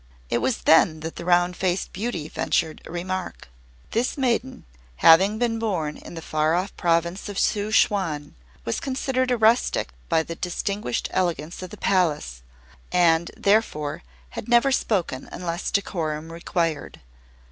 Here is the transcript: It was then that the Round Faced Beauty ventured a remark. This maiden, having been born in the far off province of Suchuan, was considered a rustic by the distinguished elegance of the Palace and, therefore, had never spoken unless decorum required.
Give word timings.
It 0.31 0.39
was 0.39 0.61
then 0.63 1.01
that 1.01 1.17
the 1.17 1.25
Round 1.25 1.55
Faced 1.55 1.93
Beauty 1.93 2.27
ventured 2.27 2.81
a 2.87 2.91
remark. 2.91 3.49
This 3.91 4.17
maiden, 4.17 4.65
having 4.95 5.37
been 5.37 5.59
born 5.59 5.95
in 5.95 6.15
the 6.15 6.23
far 6.23 6.55
off 6.55 6.75
province 6.75 7.29
of 7.29 7.37
Suchuan, 7.37 8.33
was 8.65 8.79
considered 8.79 9.29
a 9.29 9.37
rustic 9.37 9.89
by 10.09 10.23
the 10.23 10.33
distinguished 10.33 11.07
elegance 11.11 11.61
of 11.61 11.69
the 11.69 11.77
Palace 11.77 12.41
and, 12.91 13.29
therefore, 13.37 14.01
had 14.31 14.47
never 14.49 14.71
spoken 14.71 15.29
unless 15.31 15.69
decorum 15.69 16.33
required. 16.33 17.01